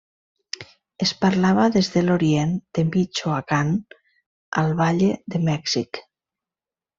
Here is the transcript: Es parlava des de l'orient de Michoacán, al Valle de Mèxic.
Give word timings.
Es 1.07 1.11
parlava 1.25 1.65
des 1.75 1.89
de 1.95 2.03
l'orient 2.05 2.55
de 2.79 2.85
Michoacán, 2.93 3.69
al 4.63 4.73
Valle 4.81 5.11
de 5.35 5.43
Mèxic. 5.51 6.03